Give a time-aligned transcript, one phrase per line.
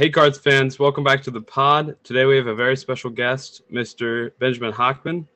[0.00, 1.94] Hey, Cards fans, welcome back to the pod.
[2.04, 4.30] Today we have a very special guest, Mr.
[4.38, 5.26] Benjamin Hochman,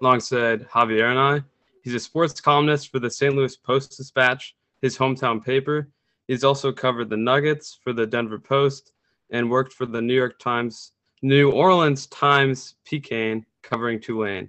[0.00, 1.42] alongside Javier and I.
[1.84, 3.34] He's a sports columnist for the St.
[3.34, 5.90] Louis Post Dispatch, his hometown paper.
[6.26, 8.92] He's also covered the Nuggets for the Denver Post
[9.28, 14.48] and worked for the New York Times, New Orleans Times Picayune, covering Tulane.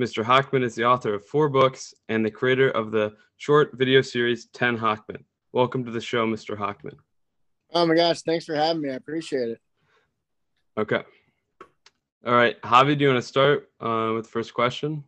[0.00, 0.24] Mr.
[0.24, 4.46] Hochman is the author of four books and the creator of the short video series
[4.54, 5.22] 10 Hochman.
[5.52, 6.56] Welcome to the show, Mr.
[6.56, 6.96] Hochman.
[7.72, 8.90] Oh my gosh, thanks for having me.
[8.90, 9.60] I appreciate it.
[10.76, 11.02] Okay.
[12.26, 15.04] All right, Javi, do you want to start uh, with the first question?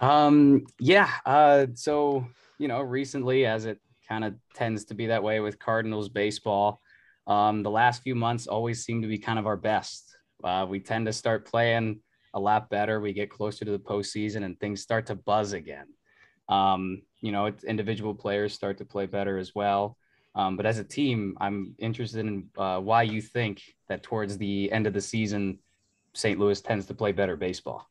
[0.00, 1.10] Um, yeah.
[1.24, 2.26] Uh, so
[2.58, 6.80] you know, recently, as it kind of tends to be that way with Cardinals baseball,
[7.26, 10.16] um, the last few months always seem to be kind of our best.
[10.42, 12.00] Uh, we tend to start playing
[12.34, 13.00] a lot better.
[13.00, 15.86] We get closer to the postseason, and things start to buzz again.
[16.48, 19.96] Um, you know, individual players start to play better as well.
[20.34, 24.72] Um, but as a team, I'm interested in uh, why you think that towards the
[24.72, 25.58] end of the season,
[26.14, 26.38] St.
[26.38, 27.88] Louis tends to play better baseball.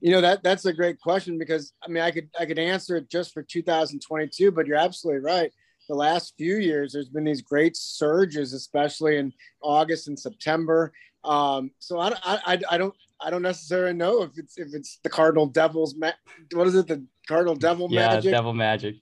[0.00, 2.96] You know that that's a great question because I mean I could I could answer
[2.96, 5.50] it just for 2022, but you're absolutely right.
[5.88, 10.92] The last few years, there's been these great surges, especially in August and September.
[11.24, 15.08] Um, so I, I, I don't I don't necessarily know if it's if it's the
[15.08, 15.94] Cardinal Devils.
[15.96, 16.12] Ma-
[16.52, 16.86] what is it?
[16.86, 18.32] The Cardinal Devil yeah, Magic.
[18.32, 18.96] Devil Magic.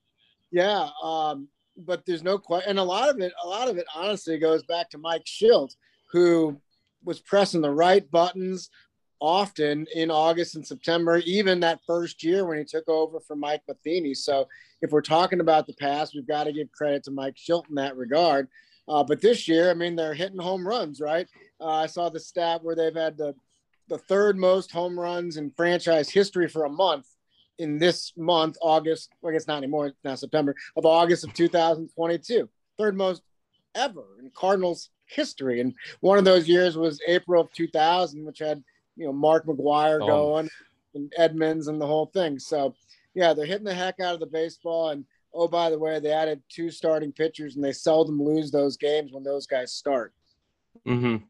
[0.53, 0.89] Yeah.
[1.03, 2.71] Um, but there's no question.
[2.71, 5.75] And a lot of it, a lot of it, honestly, goes back to Mike Shildt,
[6.11, 6.61] who
[7.05, 8.71] was pressing the right buttons
[9.21, 13.63] often in August and September, even that first year when he took over for Mike
[13.69, 14.15] Matheny.
[14.15, 14.49] So
[14.81, 17.77] if we're talking about the past, we've got to give credit to Mike Shildt in
[17.77, 18.49] that regard.
[18.89, 21.29] Uh, but this year, I mean, they're hitting home runs, right?
[21.61, 23.35] Uh, I saw the stat where they've had the
[23.89, 27.07] the third most home runs in franchise history for a month
[27.59, 32.49] in this month, August, well, I guess not anymore, now September, of August of 2022.
[32.79, 33.23] Third most
[33.75, 35.61] ever in Cardinals history.
[35.61, 38.63] And one of those years was April of 2000, which had,
[38.97, 40.07] you know, Mark McGwire oh.
[40.07, 40.51] going
[40.95, 42.39] and Edmonds and the whole thing.
[42.39, 42.75] So,
[43.15, 44.91] yeah, they're hitting the heck out of the baseball.
[44.91, 45.05] And
[45.35, 49.13] oh, by the way, they added two starting pitchers and they seldom lose those games
[49.13, 50.13] when those guys start.
[50.87, 51.25] Mm-hmm.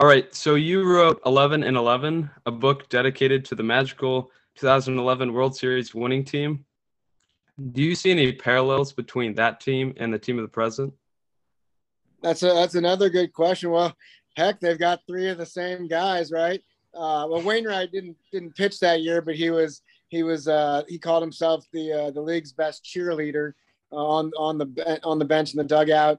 [0.00, 0.34] All right.
[0.34, 5.94] So you wrote 11 and 11, a book dedicated to the magical 2011 World Series
[5.94, 6.64] winning team.
[7.72, 10.94] Do you see any parallels between that team and the team of the present?
[12.22, 13.72] That's a, that's another good question.
[13.72, 13.94] Well,
[14.38, 16.62] heck, they've got three of the same guys, right?
[16.94, 20.98] Uh, well, Wainwright didn't didn't pitch that year, but he was he was uh, he
[20.98, 23.52] called himself the uh, the league's best cheerleader
[23.90, 26.18] on on the on the bench in the dugout.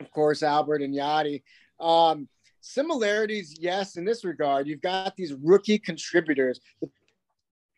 [0.00, 1.44] Of course, Albert and Yadi.
[1.78, 2.28] Um,
[2.66, 4.66] similarities, yes, in this regard.
[4.66, 6.60] You've got these rookie contributors.
[6.80, 6.88] The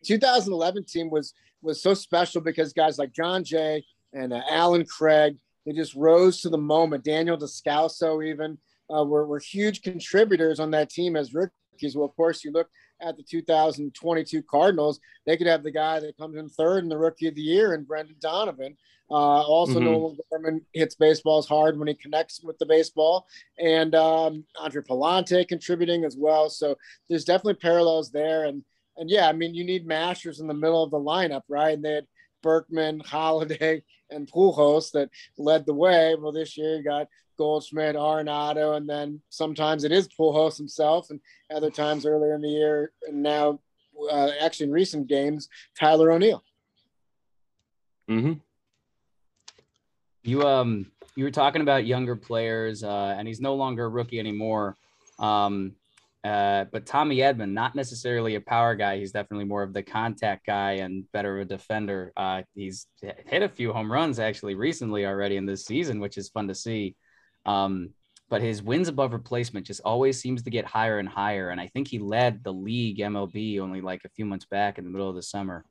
[0.04, 5.36] 2011 team was was so special because guys like Jon Jay and uh, Allen Craig,
[5.66, 7.04] they just rose to the moment.
[7.04, 8.58] Daniel Descalso even
[8.94, 11.96] uh, were, were huge contributors on that team as rookies.
[11.96, 12.68] Well, of course, you look
[13.00, 16.98] at the 2022 Cardinals, they could have the guy that comes in third in the
[16.98, 18.76] rookie of the year and Brendan Donovan.
[19.10, 19.84] Uh, also, mm-hmm.
[19.84, 23.26] Nolan Gorman hits baseballs hard when he connects with the baseball,
[23.58, 26.50] and um, Andre Pallante contributing as well.
[26.50, 26.76] So
[27.08, 28.44] there's definitely parallels there.
[28.44, 28.62] And
[28.96, 31.74] and yeah, I mean, you need mashers in the middle of the lineup, right?
[31.74, 32.06] And they had
[32.42, 36.14] Berkman, Holliday, and Pujols that led the way.
[36.14, 37.08] Well, this year you got
[37.38, 41.20] Goldschmidt, Arenado, and then sometimes it is Pujols himself, and
[41.54, 43.60] other times earlier in the year, and now
[44.10, 45.48] uh, actually in recent games,
[45.78, 46.42] Tyler O'Neill.
[48.10, 48.34] Mm-hmm.
[50.28, 54.20] You um you were talking about younger players, uh, and he's no longer a rookie
[54.20, 54.76] anymore.
[55.18, 55.72] Um,
[56.22, 58.98] uh, but Tommy Edman, not necessarily a power guy.
[58.98, 62.12] He's definitely more of the contact guy and better of a defender.
[62.14, 66.28] Uh, he's hit a few home runs actually recently already in this season, which is
[66.28, 66.94] fun to see.
[67.46, 67.94] Um,
[68.28, 71.48] but his wins above replacement just always seems to get higher and higher.
[71.48, 74.84] And I think he led the league MLB only like a few months back in
[74.84, 75.64] the middle of the summer.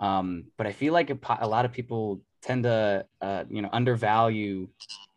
[0.00, 3.68] Um, but I feel like a, a, lot of people tend to, uh, you know,
[3.72, 4.68] undervalue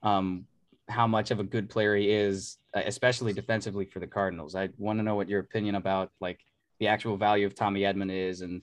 [0.01, 0.45] um,
[0.89, 4.56] how much of a good player he is, uh, especially defensively for the Cardinals.
[4.56, 6.39] I want to know what your opinion about like
[6.80, 8.62] the actual value of Tommy Edman is, and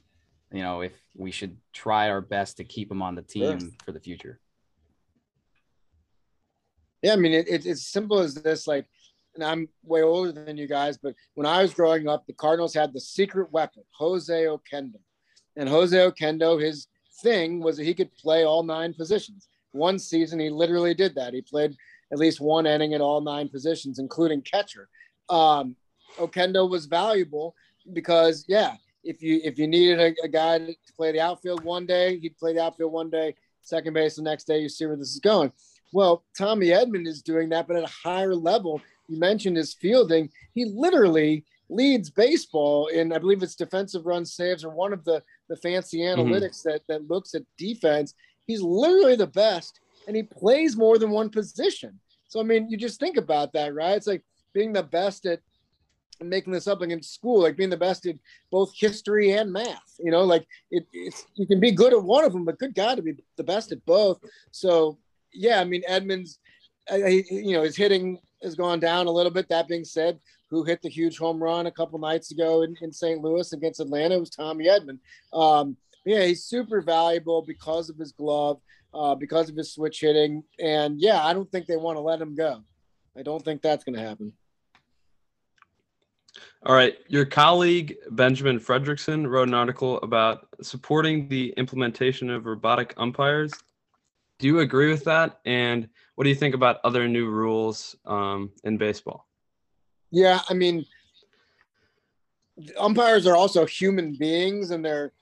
[0.53, 3.69] you know if we should try our best to keep him on the team sure.
[3.85, 4.41] for the future.
[7.03, 8.67] Yeah, I mean it, it, it's simple as this.
[8.67, 8.87] Like,
[9.35, 12.75] and I'm way older than you guys, but when I was growing up, the Cardinals
[12.75, 15.01] had the secret weapon, Jose Oquendo,
[15.57, 16.87] and Jose Oquendo, his
[17.23, 19.49] thing was that he could play all nine positions.
[19.73, 21.35] One season, he literally did that.
[21.35, 21.77] He played
[22.13, 24.89] at least one inning at all nine positions, including catcher.
[25.29, 25.77] Um,
[26.19, 27.55] Oquendo was valuable
[27.93, 28.75] because, yeah,
[29.05, 32.37] if you if you needed a, a guy to play the outfield one day, he'd
[32.37, 33.35] play the outfield one day.
[33.63, 34.59] second base the next day.
[34.59, 35.53] You see where this is going.
[35.93, 38.81] Well, Tommy Edman is doing that, but at a higher level.
[39.09, 40.31] You mentioned his fielding.
[40.55, 45.23] He literally leads baseball in, I believe it's defensive run saves or one of the,
[45.51, 46.19] the fancy mm-hmm.
[46.19, 46.71] analytics mm-hmm.
[46.71, 48.15] that, that looks at defense.
[48.47, 52.01] He's literally the best and he plays more than one position.
[52.29, 53.97] So, I mean, you just think about that, right?
[53.97, 54.23] It's like
[54.55, 55.41] being the best at
[56.23, 58.17] making this up like in school, like being the best at
[58.51, 59.97] both history and math.
[59.99, 62.75] You know, like it, it's you can be good at one of them, but good
[62.75, 64.21] God, to be the best at both.
[64.51, 64.99] So
[65.33, 66.39] yeah, I mean Edmonds,
[66.91, 69.49] I, you know, his hitting has gone down a little bit.
[69.49, 70.19] That being said,
[70.51, 73.23] who hit the huge home run a couple nights ago in, in St.
[73.23, 74.99] Louis against Atlanta It was Tommy Edman.
[75.33, 78.61] Um, yeah, he's super valuable because of his glove,
[78.93, 82.21] uh, because of his switch hitting, and yeah, I don't think they want to let
[82.21, 82.63] him go.
[83.17, 84.33] I don't think that's going to happen.
[86.65, 86.97] All right.
[87.09, 93.53] Your colleague, Benjamin Frederickson, wrote an article about supporting the implementation of robotic umpires.
[94.39, 95.41] Do you agree with that?
[95.45, 99.27] And what do you think about other new rules um, in baseball?
[100.11, 100.87] Yeah, I mean,
[102.79, 105.13] umpires are also human beings, and they're,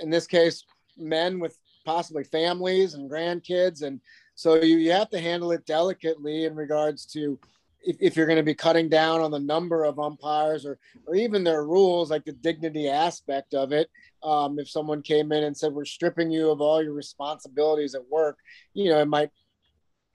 [0.00, 0.64] in this case,
[0.96, 3.82] men with possibly families and grandkids.
[3.82, 4.00] And
[4.34, 7.38] so you, you have to handle it delicately in regards to
[7.80, 11.14] if, if you're going to be cutting down on the number of umpires or or
[11.14, 13.88] even their rules, like the dignity aspect of it.
[14.22, 18.08] Um, if someone came in and said we're stripping you of all your responsibilities at
[18.10, 18.38] work,
[18.74, 19.30] you know, it might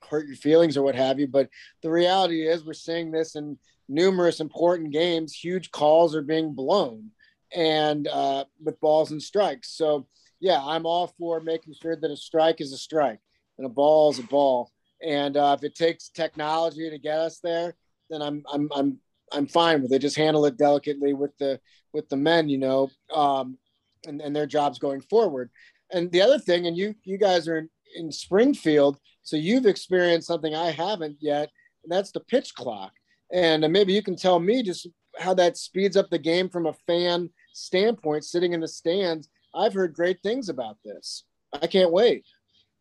[0.08, 1.26] hurt your feelings or what have you.
[1.26, 1.48] But
[1.82, 5.34] the reality is, we're seeing this in numerous important games.
[5.34, 7.10] Huge calls are being blown,
[7.54, 9.76] and uh, with balls and strikes.
[9.76, 10.06] So
[10.40, 13.20] yeah, I'm all for making sure that a strike is a strike
[13.58, 14.70] and a ball is a ball.
[15.02, 17.74] And uh, if it takes technology to get us there,
[18.10, 18.98] then I'm I'm I'm
[19.32, 20.00] I'm fine with it.
[20.00, 21.60] Just handle it delicately with the
[21.92, 23.58] with the men, you know, um,
[24.06, 25.50] and and their jobs going forward.
[25.92, 30.26] And the other thing, and you you guys are in, in Springfield, so you've experienced
[30.26, 31.50] something I haven't yet,
[31.82, 32.92] and that's the pitch clock.
[33.32, 34.88] And maybe you can tell me just
[35.18, 39.28] how that speeds up the game from a fan standpoint, sitting in the stands.
[39.54, 41.24] I've heard great things about this.
[41.52, 42.24] I can't wait.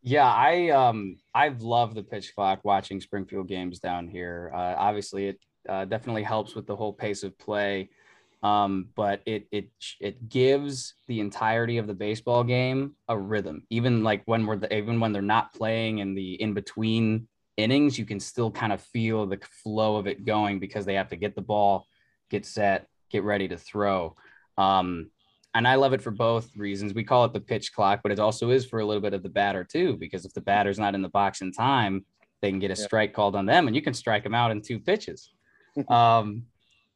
[0.01, 4.51] Yeah, I um I've loved the pitch clock watching Springfield games down here.
[4.53, 7.89] Uh, obviously, it uh, definitely helps with the whole pace of play,
[8.41, 9.69] um, but it it
[10.01, 13.65] it gives the entirety of the baseball game a rhythm.
[13.69, 17.97] Even like when we're the, even when they're not playing in the in between innings,
[17.97, 21.15] you can still kind of feel the flow of it going because they have to
[21.15, 21.85] get the ball,
[22.29, 24.15] get set, get ready to throw.
[24.57, 25.11] Um,
[25.55, 26.93] and I love it for both reasons.
[26.93, 29.21] We call it the pitch clock, but it also is for a little bit of
[29.21, 32.05] the batter too, because if the batter's not in the box in time,
[32.41, 34.61] they can get a strike called on them, and you can strike them out in
[34.61, 35.29] two pitches.
[35.89, 36.43] um,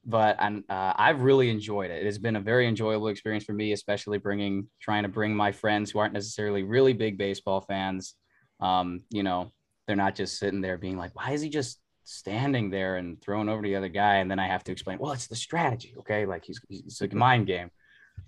[0.06, 2.02] but and uh, I've really enjoyed it.
[2.02, 5.52] It has been a very enjoyable experience for me, especially bringing trying to bring my
[5.52, 8.16] friends who aren't necessarily really big baseball fans.
[8.60, 9.52] Um, you know,
[9.88, 13.50] they're not just sitting there being like, "Why is he just standing there and throwing
[13.50, 15.96] over to the other guy?" And then I have to explain, "Well, it's the strategy,
[16.00, 16.26] okay?
[16.26, 17.72] Like he's, he's it's like a mind game."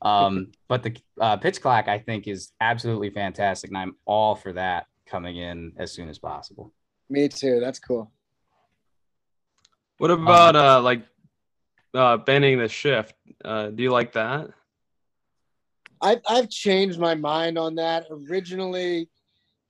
[0.01, 4.53] Um, but the uh, pitch clock, I think, is absolutely fantastic, and I'm all for
[4.53, 6.73] that coming in as soon as possible.
[7.09, 7.59] Me too.
[7.59, 8.11] That's cool.
[9.97, 11.03] What about um, uh, like
[11.93, 13.13] uh, banning the shift?
[13.43, 14.49] Uh, do you like that?
[16.01, 18.05] I've I've changed my mind on that.
[18.09, 19.09] Originally,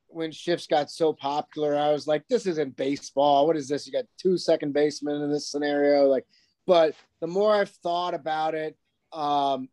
[0.09, 3.47] when shifts got so popular, I was like, "This isn't baseball.
[3.47, 3.85] What is this?
[3.85, 6.25] You got two second basemen in this scenario." Like,
[6.65, 8.77] but the more I've thought about it,
[9.13, 9.69] um,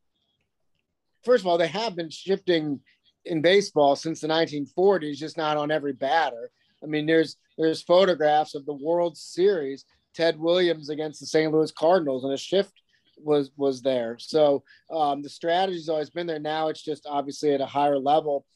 [1.25, 2.81] first of all, they have been shifting
[3.25, 6.51] in baseball since the 1940s, just not on every batter.
[6.83, 9.85] I mean, there's there's photographs of the World Series,
[10.15, 11.53] Ted Williams against the St.
[11.53, 12.73] Louis Cardinals, and a shift
[13.19, 14.17] was was there.
[14.19, 16.39] So um, the strategy's always been there.
[16.39, 18.47] Now it's just obviously at a higher level.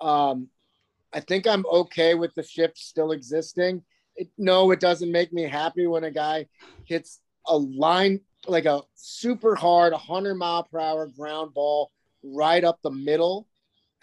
[0.00, 0.48] Um,
[1.12, 3.82] I think I'm okay with the shift still existing.
[4.16, 6.46] It, no, it doesn't make me happy when a guy
[6.84, 11.90] hits a line like a super hard 100 mile per hour ground ball
[12.22, 13.46] right up the middle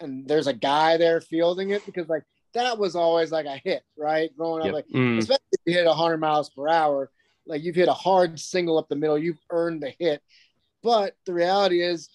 [0.00, 2.22] and there's a guy there fielding it because like
[2.54, 4.34] that was always like a hit, right?
[4.36, 4.74] Growing up, yep.
[4.74, 5.18] like mm.
[5.18, 7.10] especially if you hit 100 miles per hour,
[7.46, 10.22] like you've hit a hard single up the middle, you've earned the hit.
[10.82, 12.08] But the reality is,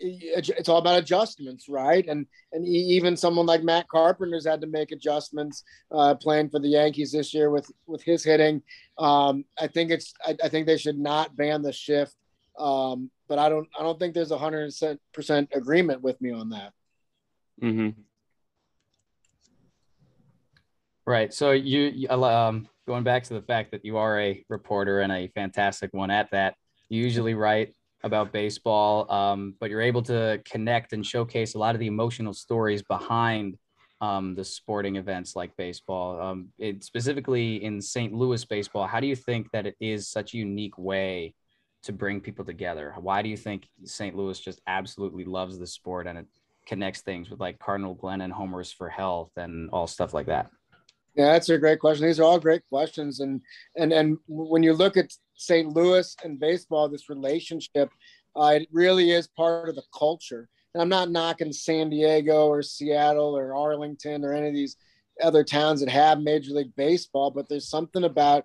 [0.00, 2.06] it's all about adjustments, right?
[2.06, 6.68] And and even someone like Matt Carpenter's had to make adjustments uh, playing for the
[6.68, 8.62] Yankees this year with with his hitting.
[8.98, 12.14] Um, I think it's I, I think they should not ban the shift.
[12.58, 14.72] Um, but I don't I don't think there's a hundred
[15.12, 16.72] percent agreement with me on that.
[17.62, 18.00] Mm-hmm.
[21.06, 21.32] Right.
[21.32, 25.28] So you um, going back to the fact that you are a reporter and a
[25.28, 26.54] fantastic one at that.
[26.88, 27.74] You usually write
[28.04, 32.32] about baseball, um, but you're able to connect and showcase a lot of the emotional
[32.32, 33.56] stories behind
[34.00, 38.12] um, the sporting events like baseball, um, it, specifically in St.
[38.12, 38.86] Louis baseball.
[38.86, 41.34] How do you think that it is such a unique way
[41.82, 42.94] to bring people together?
[43.00, 44.16] Why do you think St.
[44.16, 46.26] Louis just absolutely loves the sport and it
[46.66, 50.50] connects things with like Cardinal Glennon and Homers for Health and all stuff like that?
[51.16, 52.06] Yeah, that's a great question.
[52.06, 53.40] These are all great questions, and
[53.74, 55.74] and and when you look at St.
[55.74, 57.90] Louis and baseball, this relationship,
[58.36, 60.48] uh, it really is part of the culture.
[60.74, 64.76] And I'm not knocking San Diego or Seattle or Arlington or any of these
[65.22, 68.44] other towns that have Major League Baseball, but there's something about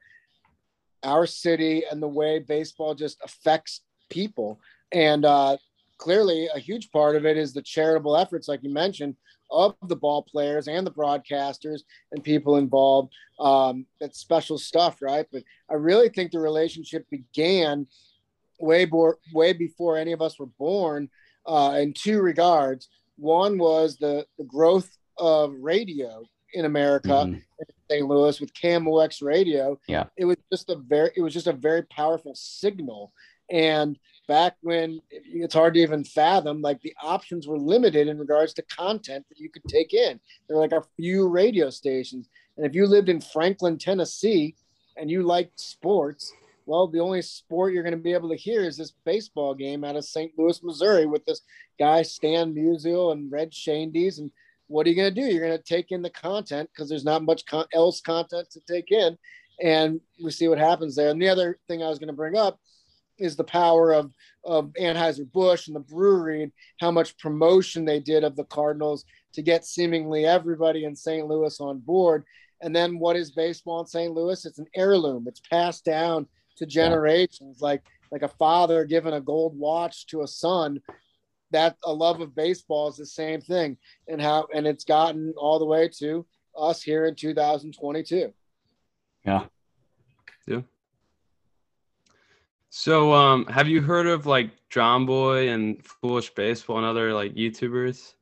[1.03, 4.59] our city and the way baseball just affects people.
[4.91, 5.57] And uh,
[5.97, 9.15] clearly, a huge part of it is the charitable efforts, like you mentioned,
[9.51, 11.81] of the ball players and the broadcasters
[12.11, 13.13] and people involved.
[13.39, 15.25] Um, it's special stuff, right?
[15.31, 17.87] But I really think the relationship began
[18.59, 21.09] way more, way before any of us were born.
[21.45, 26.23] Uh, in two regards, one was the, the growth of radio
[26.53, 27.33] in America, mm-hmm.
[27.33, 28.07] in St.
[28.07, 29.79] Louis with KMOX radio.
[29.87, 33.11] Yeah, it was just a very, it was just a very powerful signal.
[33.49, 33.97] And
[34.27, 38.61] back when it's hard to even fathom, like the options were limited in regards to
[38.63, 40.19] content that you could take in.
[40.47, 42.29] There were like a few radio stations.
[42.57, 44.55] And if you lived in Franklin, Tennessee,
[44.95, 46.31] and you liked sports,
[46.65, 49.83] well, the only sport you're going to be able to hear is this baseball game
[49.83, 50.31] out of St.
[50.37, 51.41] Louis, Missouri, with this
[51.77, 54.19] guy Stan Musial and Red Schoendienst.
[54.19, 54.31] And
[54.67, 55.27] what are you going to do?
[55.27, 58.61] You're going to take in the content because there's not much con- else content to
[58.61, 59.17] take in,
[59.61, 61.09] and we see what happens there.
[61.09, 62.59] And the other thing I was going to bring up
[63.17, 64.11] is the power of
[64.43, 69.05] of Anheuser Busch and the brewery and how much promotion they did of the Cardinals
[69.33, 71.27] to get seemingly everybody in St.
[71.27, 72.25] Louis on board.
[72.61, 74.13] And then what is baseball in St.
[74.13, 74.45] Louis?
[74.45, 75.25] It's an heirloom.
[75.27, 76.27] It's passed down
[76.57, 80.79] to generations, like like a father giving a gold watch to a son.
[81.51, 83.77] That a love of baseball is the same thing,
[84.07, 86.25] and how and it's gotten all the way to
[86.57, 88.33] us here in 2022.
[89.25, 89.41] Yeah.
[89.41, 89.45] Yeah.
[92.75, 98.15] So, um, have you heard of like Jomboy and Foolish Baseball and other like YouTubers?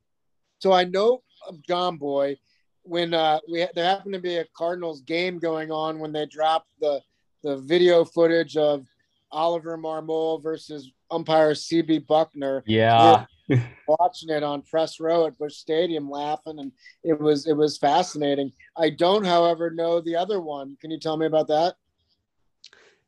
[0.59, 2.37] So I know of Jomboy
[2.83, 6.67] when uh, we there happened to be a Cardinals game going on when they dropped
[6.81, 6.99] the
[7.43, 8.85] the video footage of
[9.31, 12.61] Oliver Marmol versus umpire CB Bucknor.
[12.65, 13.27] Yeah.
[13.87, 16.73] watching it on press row at Busch Stadium laughing and
[17.05, 18.51] it was it was fascinating.
[18.75, 20.75] I don't however know the other one.
[20.81, 21.75] Can you tell me about that?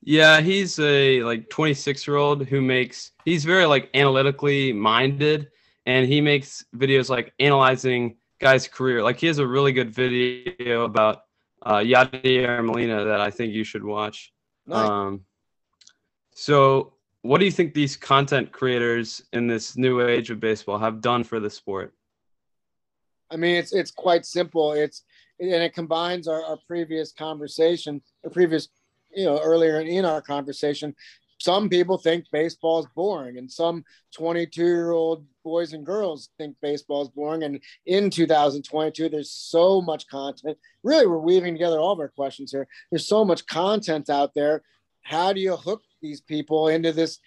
[0.06, 5.50] Yeah, he's a like 26 year old who makes he's very like analytically minded
[5.86, 9.02] and he makes videos like analyzing guys' career.
[9.02, 11.24] Like he has a really good video about
[11.66, 14.34] uh, Yadier Molina that I think you should watch.
[14.68, 14.90] Nice.
[14.90, 15.22] Um,
[16.36, 21.00] so, what do you think these content creators in this new age of baseball have
[21.00, 21.94] done for the sport?
[23.32, 24.74] I mean, it's it's quite simple.
[24.74, 25.04] It's
[25.40, 28.68] and it combines our, our previous conversation, or previous
[29.16, 30.96] you know earlier in our conversation
[31.44, 33.84] some people think baseball is boring and some
[34.16, 37.44] 22 year old boys and girls think baseball is boring.
[37.44, 40.58] And in 2022 there's so much content.
[40.84, 42.66] Really we're weaving together all of our questions here.
[42.90, 44.64] There's so much content out there.
[45.02, 47.20] How do you hook these people into this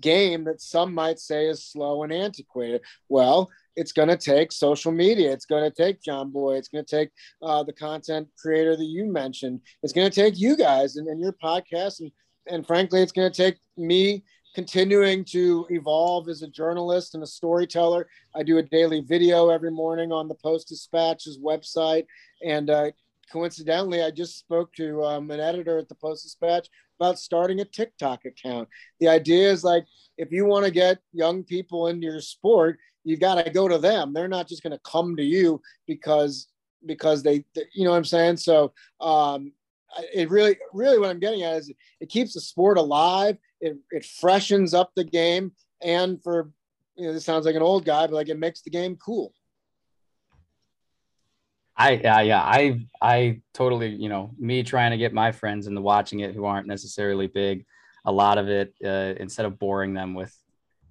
[0.00, 4.92] game that some might say is slow and antiquated well it's going to take social
[4.92, 5.32] media.
[5.32, 6.58] It's going to take Jomboy.
[6.58, 7.10] It's going to take
[7.42, 9.60] uh, the content creator that you mentioned.
[9.82, 12.00] It's going to take you guys and, and your podcast.
[12.00, 12.10] And,
[12.48, 17.26] and frankly, it's going to take me continuing to evolve as a journalist and a
[17.26, 18.06] storyteller.
[18.34, 22.04] I do a daily video every morning on the Post Dispatch's website.
[22.44, 22.90] And uh,
[23.30, 27.64] coincidentally, I just spoke to um, an editor at the Post Dispatch about starting a
[27.64, 28.68] TikTok account.
[29.00, 29.84] The idea is like,
[30.18, 33.78] if you want to get young people into your sport, you've got to go to
[33.78, 34.12] them.
[34.12, 36.48] They're not just going to come to you because
[36.84, 38.38] because they, you know what I'm saying.
[38.38, 39.52] So um,
[40.12, 43.36] it really, really, what I'm getting at is it keeps the sport alive.
[43.60, 45.52] It it freshens up the game,
[45.82, 46.52] and for
[46.96, 49.32] you know, this sounds like an old guy, but like it makes the game cool.
[51.76, 55.80] I yeah yeah I I totally you know me trying to get my friends into
[55.80, 57.64] watching it who aren't necessarily big.
[58.04, 60.36] A lot of it uh, instead of boring them with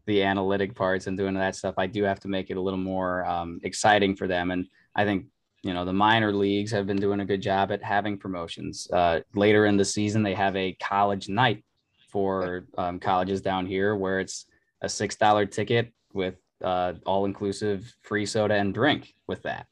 [0.06, 2.80] the analytic parts and doing that stuff, I do have to make it a little
[2.80, 4.52] more um, exciting for them.
[4.52, 5.26] And I think
[5.62, 8.88] you know the minor leagues have been doing a good job at having promotions.
[8.92, 11.64] Uh, later in the season, they have a college night
[12.10, 14.46] for um, colleges down here, where it's
[14.82, 19.68] a six dollar ticket with uh, all inclusive free soda and drink with that.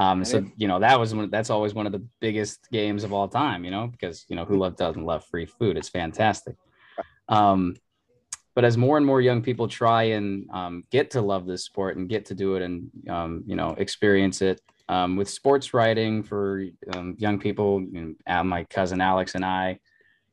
[0.00, 3.12] Um, so you know that was one, that's always one of the biggest games of
[3.12, 3.64] all time.
[3.64, 5.76] You know because you know who love doesn't love free food.
[5.76, 6.56] It's fantastic.
[7.28, 7.76] Um,
[8.54, 11.96] but as more and more young people try and um, get to love this sport
[11.96, 16.20] and get to do it and um, you know experience it um, with sports writing
[16.24, 16.64] for
[16.94, 19.78] um, young people, you know, my cousin Alex and I.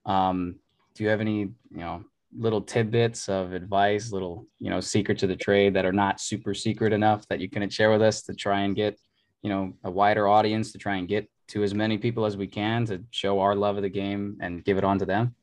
[0.03, 0.55] Um,
[0.95, 2.03] do you have any, you know,
[2.35, 6.55] little tidbits of advice, little, you know, secrets of the trade that are not super
[6.55, 8.99] secret enough that you can share with us to try and get,
[9.47, 12.47] you know, a wider audience to try and get to as many people as we
[12.47, 15.33] can to show our love of the game and give it on to them?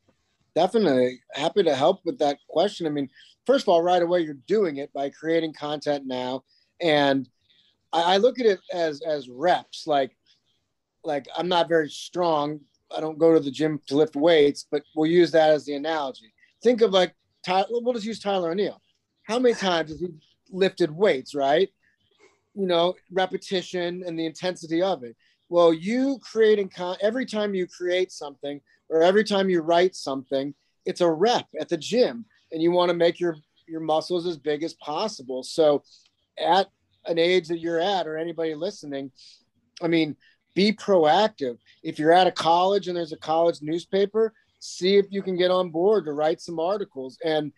[0.54, 2.86] Definitely happy to help with that question.
[2.86, 3.08] I mean,
[3.46, 6.44] first of all, right away, you're doing it by creating content now.
[6.82, 7.26] And
[7.94, 10.14] I, I look at it as as reps, like
[11.02, 12.60] like I'm not very strong.
[12.94, 15.76] I don't go to the gym to lift weights, but we'll use that as the
[15.76, 16.30] analogy.
[16.62, 18.82] Think of like Tyler, we'll just use Tyler O'Neill.
[19.22, 20.08] How many times has he
[20.50, 21.70] lifted weights, right?
[22.54, 25.16] You know, repetition and the intensity of it.
[25.48, 30.54] Well, you creating con- every time you create something or every time you write something,
[30.86, 34.36] it's a rep at the gym, and you want to make your your muscles as
[34.36, 35.42] big as possible.
[35.42, 35.82] So,
[36.38, 36.68] at
[37.06, 39.10] an age that you're at, or anybody listening,
[39.82, 40.16] I mean,
[40.54, 41.58] be proactive.
[41.82, 45.50] If you're at a college and there's a college newspaper, see if you can get
[45.50, 47.18] on board to write some articles.
[47.24, 47.52] And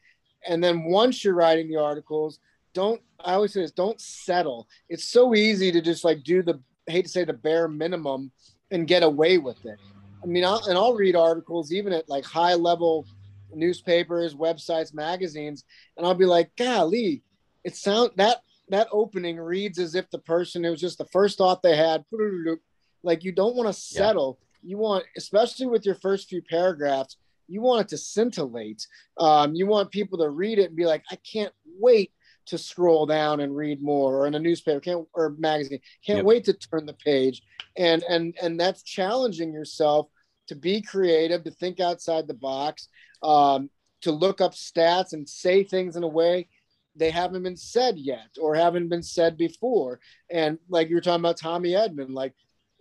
[0.49, 2.39] and then once you're writing the articles,
[2.77, 4.69] don't I always say this, don't settle.
[4.91, 8.31] It's so easy to just like do the I hate to say the bare minimum
[8.71, 9.79] and get away with it.
[10.23, 13.07] I mean, I'll, and I'll read articles even at like high level
[13.53, 15.65] newspapers, websites, magazines,
[15.97, 17.23] and I'll be like, golly,
[17.65, 21.39] it sound that that opening reads as if the person it was just the first
[21.39, 22.05] thought they had.
[23.03, 24.39] Like you don't want to settle.
[24.39, 24.71] Yeah.
[24.71, 27.17] You want, especially with your first few paragraphs,
[27.49, 28.87] you want it to scintillate.
[29.19, 32.13] Um, you want people to read it and be like, I can't wait
[32.47, 36.25] to scroll down and read more or in a newspaper can't or magazine can't yep.
[36.25, 37.43] wait to turn the page.
[37.77, 40.09] And and and that's challenging yourself
[40.49, 42.89] to be creative to think outside the box
[43.23, 43.69] um,
[44.03, 46.49] to look up stats and say things in a way
[46.99, 50.01] they haven't been said yet or haven't been said before.
[50.31, 52.35] And like you were talking about tommy edman like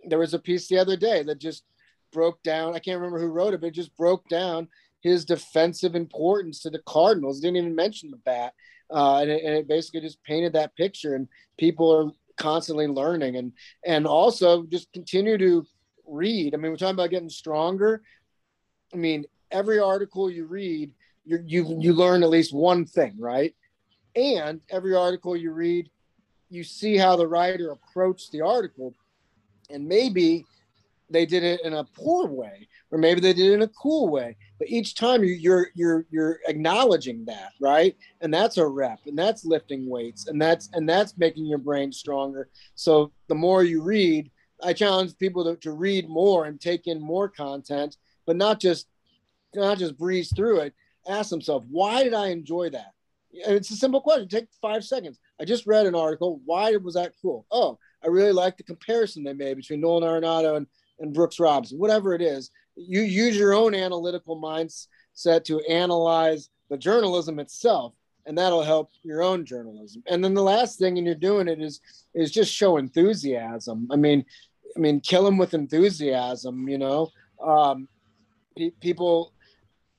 [0.08, 1.64] there was a piece the other day that just
[2.12, 4.68] broke down i can't remember who wrote it but it just broke down
[5.06, 7.40] his defensive importance to the cardinals.
[7.40, 8.54] Didn't even mention the bat
[8.90, 11.14] uh, and, it, and it basically just painted that picture.
[11.14, 13.52] And people are constantly learning and
[13.84, 15.66] and also just continue to
[16.06, 16.54] read.
[16.54, 18.02] I mean, we're talking about getting stronger.
[18.92, 20.92] I mean, every article you read,
[21.24, 23.54] you you you learn at least one thing, right?
[24.14, 25.90] And every article you read,
[26.48, 28.94] you see how the writer approached the article,
[29.70, 30.46] and maybe
[31.08, 34.08] they did it in a poor way, or maybe they did it in a cool
[34.08, 34.36] way.
[34.58, 37.96] But each time you, you're you're you're acknowledging that, right?
[38.20, 41.92] And that's a rep, and that's lifting weights, and that's and that's making your brain
[41.92, 42.48] stronger.
[42.74, 44.30] So the more you read,
[44.62, 48.88] I challenge people to, to read more and take in more content, but not just
[49.54, 50.74] not just breeze through it.
[51.08, 52.92] Ask themselves, why did I enjoy that?
[53.46, 54.28] And it's a simple question.
[54.28, 55.20] Take five seconds.
[55.40, 56.40] I just read an article.
[56.44, 57.46] Why was that cool?
[57.50, 60.66] Oh, I really like the comparison they made between Nolan Arenado and,
[60.98, 66.76] and Brooks Robinson, whatever it is you use your own analytical mindset to analyze the
[66.76, 67.94] journalism itself
[68.26, 70.02] and that'll help your own journalism.
[70.08, 71.80] And then the last thing and you're doing it is
[72.14, 73.88] is just show enthusiasm.
[73.90, 74.24] I mean
[74.76, 77.10] i mean kill them with enthusiasm you know?
[77.42, 77.88] Um,
[78.56, 79.32] pe- people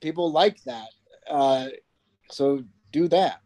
[0.01, 0.89] people like that.
[1.27, 1.67] Uh,
[2.29, 3.39] so do that.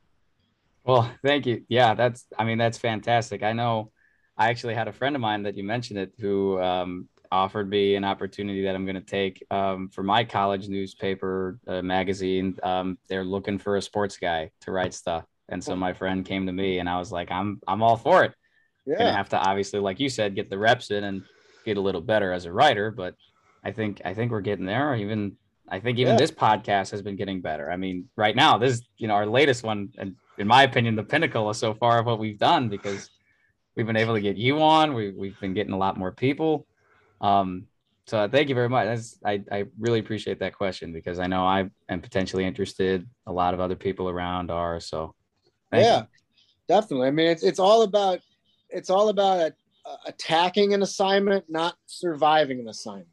[0.84, 1.64] Well thank you.
[1.70, 3.44] Yeah that's i mean that's fantastic.
[3.44, 3.92] I know
[4.38, 7.96] i actually had a friend of mine that you mentioned it who um, offered me
[7.96, 12.58] an opportunity that I'm going to take um, for my college newspaper uh, magazine.
[12.64, 16.46] Um, they're looking for a sports guy to write stuff, and so my friend came
[16.46, 18.34] to me, and I was like, "I'm I'm all for it."
[18.86, 18.98] Yeah.
[18.98, 21.24] Gonna have to obviously, like you said, get the reps in and
[21.66, 23.16] get a little better as a writer, but
[23.64, 24.96] I think I think we're getting there.
[24.96, 25.38] Even
[25.70, 26.18] I think even yeah.
[26.18, 27.72] this podcast has been getting better.
[27.72, 30.96] I mean, right now, this is you know our latest one, and in my opinion,
[30.96, 33.10] the pinnacle so far of what we've done because
[33.76, 34.94] we've been able to get you on.
[34.94, 36.66] We, we've been getting a lot more people.
[37.22, 37.68] Um,
[38.08, 38.88] so thank you very much.
[38.88, 43.08] That's, I, I really appreciate that question because I know I am potentially interested.
[43.28, 44.80] A lot of other people around are.
[44.80, 45.16] So
[45.72, 46.08] yeah, you.
[46.68, 47.08] definitely.
[47.08, 48.20] I mean, it's, it's all about,
[48.70, 49.54] it's all about
[50.06, 53.08] attacking an assignment, not surviving an assignment.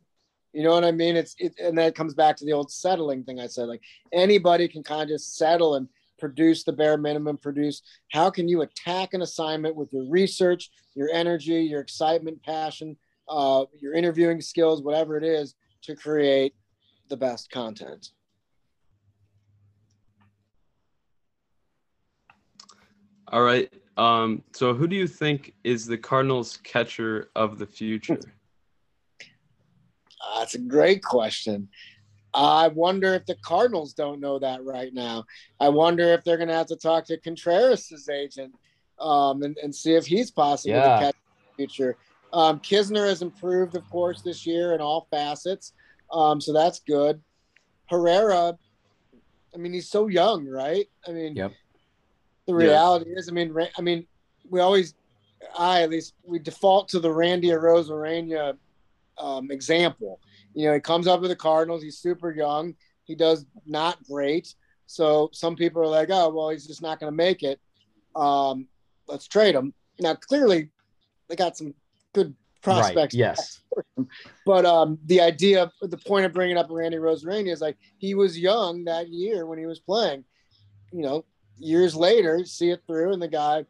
[0.53, 1.17] You know what I mean?
[1.17, 3.69] It's it, and that comes back to the old settling thing I said.
[3.69, 7.37] Like anybody can kind of just settle and produce the bare minimum.
[7.37, 7.83] Produce.
[8.11, 12.97] How can you attack an assignment with your research, your energy, your excitement, passion,
[13.29, 16.55] uh, your interviewing skills, whatever it is, to create
[17.09, 18.11] the best content.
[23.31, 23.73] All right.
[23.97, 28.21] Um, so, who do you think is the Cardinals' catcher of the future?
[29.21, 31.69] Uh, that's a great question.
[32.33, 35.25] I wonder if the Cardinals don't know that right now.
[35.61, 38.55] I wonder if they're going to have to talk to Contreras' agent
[39.01, 41.01] um, and, and see if he's possible yeah.
[41.01, 41.97] to catch the future.
[42.33, 45.73] Um, Knizner has improved, of course, this year in all facets.
[46.13, 47.21] Um, so that's good.
[47.87, 48.59] Herrera,
[49.55, 50.87] I mean, he's so young, right?
[51.07, 51.53] I mean, Yep.
[52.47, 54.07] the reality is, I mean, I mean,
[54.51, 54.95] we always,
[55.59, 58.57] I at least, we default to the Randy Arozarena
[59.19, 60.21] um, example.
[60.55, 61.83] You know, he comes up with the Cardinals.
[61.83, 62.75] He's super young.
[63.05, 64.55] He does not great.
[64.87, 67.61] So some people are like, oh, well, he's just not going to make it.
[68.17, 68.67] Um,
[69.07, 69.75] let's trade him.
[70.01, 70.71] Now, clearly,
[71.29, 71.75] they got some
[72.19, 73.15] good prospects.
[73.15, 73.15] Right.
[73.15, 73.61] Yes.
[74.45, 78.39] But um, the idea, the point of bringing up Randy Arozarena is like he was
[78.39, 80.25] young that year when he was playing.
[80.93, 81.25] You know,
[81.59, 83.65] years later, see it through, and the guy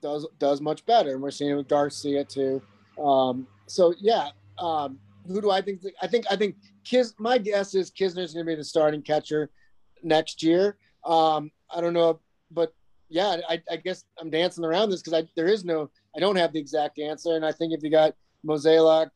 [0.00, 1.12] does does much better.
[1.12, 2.62] And we're seeing it with Garcia too.
[3.02, 5.82] Um, so yeah, um, who do I think?
[6.00, 7.14] I think I think Kis.
[7.18, 9.50] My guess is Knizner's going to be the starting catcher
[10.02, 10.76] next year.
[11.04, 12.74] Um, I don't know, but
[13.10, 16.52] yeah, I, I guess I'm dancing around this because there is no, I don't have
[16.52, 18.14] the exact answer, and I think if you got
[18.46, 19.10] Mozeliak,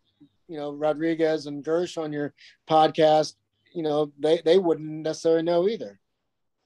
[0.48, 2.34] you know, Rodriguez and Girsch on your
[2.68, 3.34] podcast,
[3.72, 5.98] you know, they they wouldn't necessarily know either.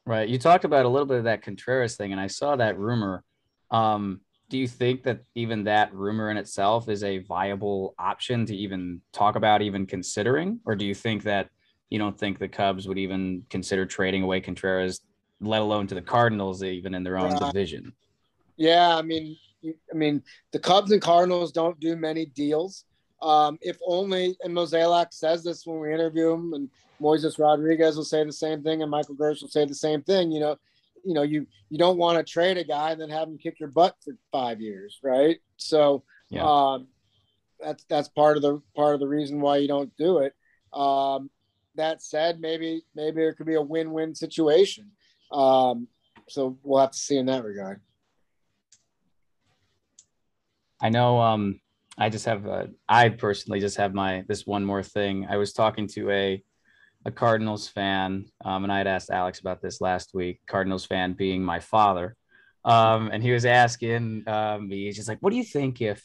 [0.04, 0.28] Right.
[0.28, 3.24] You talked about a little bit of that Contreras thing, and I saw that rumor.
[3.70, 8.56] Um, do you think that even that rumor in itself is a viable option to
[8.56, 10.60] even talk about, even considering?
[10.64, 11.50] Or do you think that
[11.90, 15.02] you don't think the Cubs would even consider trading away Contreras,
[15.40, 17.40] let alone to the Cardinals, even in their own Right.
[17.52, 17.92] division?
[18.56, 20.22] Yeah, I mean, I mean,
[20.52, 22.84] the Cubs and Cardinals don't do many deals.
[23.22, 26.70] Um, if only, and Mozeliak says this when we interview him, and
[27.00, 30.30] Moises Rodriguez will say the same thing, and Michael Girsch will say the same thing.
[30.30, 30.56] You know,
[31.04, 33.58] you know, you you don't want to trade a guy and then have him kick
[33.60, 35.38] your butt for five years, right?
[35.56, 36.44] So, Yeah.
[36.48, 36.88] um,
[37.60, 40.34] that's that's part of the part of the reason why you don't do it.
[40.72, 41.30] Um,
[41.76, 44.90] that said, maybe maybe it could be a win-win situation.
[45.30, 45.88] Um,
[46.28, 47.80] so we'll have to see in that regard.
[50.80, 51.20] I know.
[51.20, 51.60] Um,
[51.96, 52.46] I just have.
[52.46, 55.26] A, I personally just have my this one more thing.
[55.28, 56.42] I was talking to a
[57.04, 60.40] a Cardinals fan, um, and I had asked Alex about this last week.
[60.46, 62.16] Cardinals fan being my father,
[62.64, 64.84] um, and he was asking uh, me.
[64.84, 66.04] He's just like, "What do you think if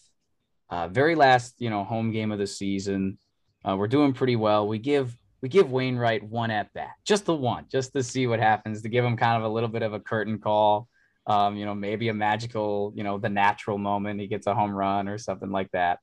[0.70, 3.20] uh, very last, you know, home game of the season,
[3.64, 4.68] uh, we're doing pretty well.
[4.68, 8.40] We give we give Wainwright one at bat, just the one, just to see what
[8.40, 10.88] happens, to give him kind of a little bit of a curtain call."
[11.26, 14.72] um, you know, maybe a magical, you know, the natural moment he gets a home
[14.72, 16.00] run or something like that.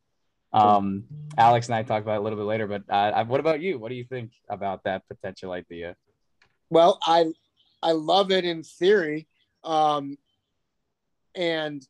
[0.53, 1.05] Um,
[1.37, 3.61] Alex and I talked about it a little bit later, but uh, I- what about
[3.61, 3.79] you?
[3.79, 5.95] What do you think about that potential idea?
[6.71, 7.27] Well, I
[7.83, 9.27] I love it in theory,
[9.63, 10.17] um,
[11.35, 11.87] and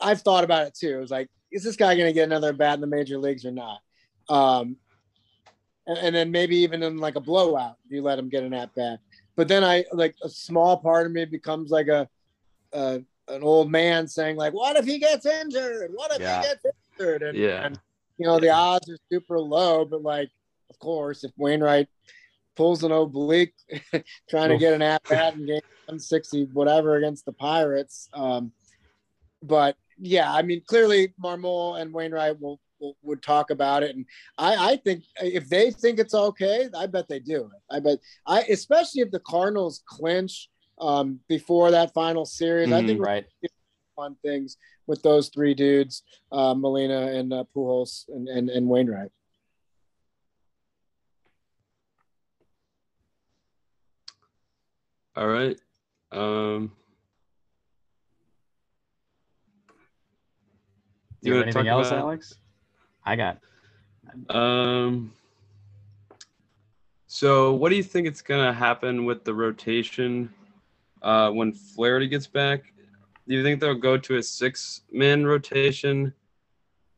[0.00, 0.96] I've thought about it too.
[0.96, 3.44] It was like, is this guy going to get another bat in the major leagues
[3.44, 3.80] or not?
[4.28, 4.76] Um,
[5.88, 9.00] and, then maybe even in like a blowout, you let him get an at bat.
[9.36, 12.08] But then I like a small part of me becomes like a,
[12.72, 15.90] a an old man saying like, what if he gets injured?
[15.94, 16.40] What if Yeah.
[16.40, 16.64] he gets
[16.98, 17.22] injured?
[17.22, 17.66] And, Yeah.
[17.66, 17.80] and
[18.18, 20.30] you know the odds are super low, but like,
[20.70, 21.88] of course, if Wainwright
[22.56, 23.54] pulls an oblique,
[24.28, 28.08] trying to get an at bat in game 160, whatever against the Pirates.
[28.12, 28.52] Um,
[29.42, 32.60] but yeah, I mean, clearly Marmol and Wainwright will, will
[33.02, 37.08] would talk about it, and I, I think if they think it's okay, I bet
[37.08, 37.50] they do.
[37.70, 40.48] I bet I, especially if the Cardinals clinch
[40.80, 42.86] um, before that final series, I Mhm.
[42.86, 43.26] think Right.
[43.96, 49.10] fun things with those three dudes, uh, Molina and uh, Pujols and, and, and Wainwright.
[55.16, 55.58] All right.
[56.12, 56.72] Um,
[61.22, 62.34] Do you have wanna anything else, about- Alex?
[63.08, 63.38] I got.
[64.28, 65.12] Um.
[67.06, 70.28] So, what do you think it's gonna happen with the rotation
[71.00, 72.70] uh, when Flaherty gets back?
[73.26, 76.12] Do you think they'll go to a six-man rotation?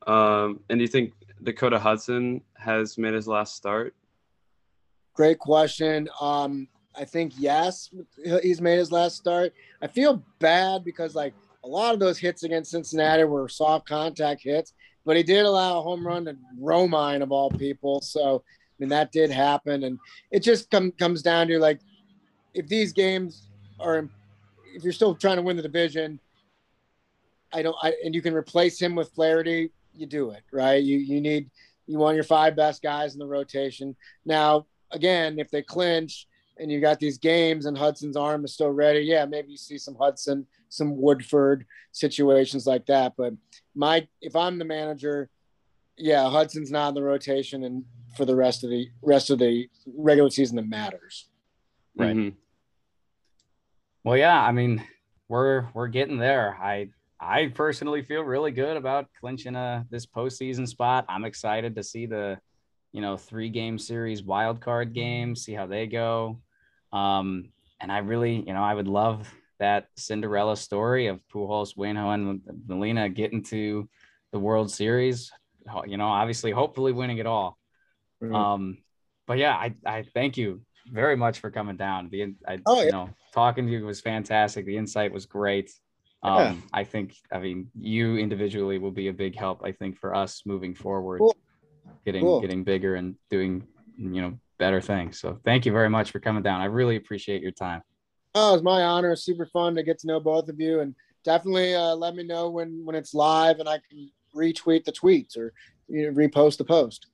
[0.06, 1.12] Um, and do you think
[1.44, 3.94] Dakota Hudson has made his last start?
[5.14, 6.08] Great question.
[6.20, 7.90] Um, I think yes,
[8.42, 9.52] he's made his last start.
[9.80, 14.42] I feel bad because like a lot of those hits against Cincinnati were soft contact
[14.42, 14.72] hits,
[15.04, 18.00] but he did allow a home run to Romine of all people.
[18.00, 19.98] So I mean that did happen, and
[20.30, 21.80] it just come, comes down to like
[22.54, 24.08] if these games are
[24.74, 26.20] if you're still trying to win the division,
[27.52, 30.82] I don't I and you can replace him with Flaherty, you do it, right?
[30.82, 31.50] You you need
[31.86, 33.96] you want your five best guys in the rotation.
[34.24, 38.70] Now, again, if they clinch and you got these games and Hudson's arm is still
[38.70, 43.14] ready, yeah, maybe you see some Hudson, some Woodford situations like that.
[43.16, 43.34] But
[43.74, 45.30] my if I'm the manager,
[45.96, 47.84] yeah, Hudson's not in the rotation and
[48.16, 51.28] for the rest of the rest of the regular season that matters.
[51.96, 52.16] Right.
[52.16, 52.34] Mhm.
[54.04, 54.40] Well, yeah.
[54.40, 54.82] I mean,
[55.28, 56.56] we're we're getting there.
[56.60, 56.88] I
[57.20, 61.04] I personally feel really good about clinching a this postseason spot.
[61.08, 62.40] I'm excited to see the,
[62.92, 66.40] you know, three game series wild card game, see how they go.
[66.92, 72.12] Um, and I really, you know, I would love that Cinderella story of Pujols, Waino,
[72.12, 73.88] and Molina getting to
[74.32, 75.30] the World Series.
[75.86, 77.58] You know, obviously, hopefully winning it all.
[78.22, 78.34] Mm-hmm.
[78.34, 78.78] Um,
[79.26, 82.08] but yeah, I, I thank you very much for coming down.
[82.10, 82.84] The I, oh, yeah.
[82.86, 84.66] you know, talking to you was fantastic.
[84.66, 85.70] The insight was great.
[86.22, 86.54] Um, yeah.
[86.72, 89.62] I think, I mean, you individually will be a big help.
[89.64, 91.36] I think for us moving forward, cool.
[92.04, 92.40] getting cool.
[92.40, 95.20] getting bigger and doing, you know, better things.
[95.20, 96.60] So thank you very much for coming down.
[96.60, 97.82] I really appreciate your time.
[98.34, 99.16] Oh, it's my honor.
[99.16, 102.48] Super fun to get to know both of you, and definitely uh, let me know
[102.50, 105.52] when when it's live, and I can retweet the tweets or
[105.88, 107.06] you know, repost the post.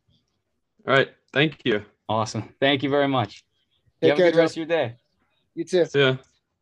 [0.86, 1.10] All right.
[1.32, 1.84] Thank you.
[2.08, 2.54] Awesome.
[2.60, 3.44] Thank you very much.
[4.00, 4.96] Take you have care, a good rest of your day.
[5.54, 5.86] You too.
[5.86, 6.16] See ya.